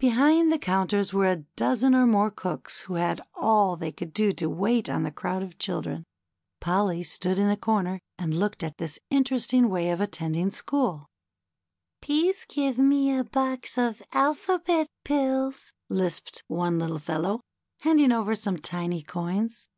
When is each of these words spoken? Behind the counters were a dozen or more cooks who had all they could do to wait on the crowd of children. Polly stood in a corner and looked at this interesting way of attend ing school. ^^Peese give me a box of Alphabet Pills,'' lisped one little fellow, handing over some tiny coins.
Behind 0.00 0.50
the 0.52 0.58
counters 0.58 1.12
were 1.12 1.26
a 1.30 1.44
dozen 1.54 1.94
or 1.94 2.04
more 2.04 2.32
cooks 2.32 2.80
who 2.80 2.94
had 2.94 3.20
all 3.36 3.76
they 3.76 3.92
could 3.92 4.12
do 4.12 4.32
to 4.32 4.50
wait 4.50 4.90
on 4.90 5.04
the 5.04 5.12
crowd 5.12 5.40
of 5.40 5.56
children. 5.56 6.02
Polly 6.58 7.04
stood 7.04 7.38
in 7.38 7.48
a 7.48 7.56
corner 7.56 8.00
and 8.18 8.36
looked 8.36 8.64
at 8.64 8.78
this 8.78 8.98
interesting 9.08 9.68
way 9.68 9.90
of 9.90 10.00
attend 10.00 10.34
ing 10.34 10.50
school. 10.50 11.06
^^Peese 12.02 12.48
give 12.48 12.76
me 12.76 13.16
a 13.16 13.22
box 13.22 13.78
of 13.78 14.02
Alphabet 14.12 14.88
Pills,'' 15.04 15.72
lisped 15.88 16.42
one 16.48 16.80
little 16.80 16.98
fellow, 16.98 17.40
handing 17.82 18.10
over 18.10 18.34
some 18.34 18.58
tiny 18.58 19.00
coins. 19.04 19.68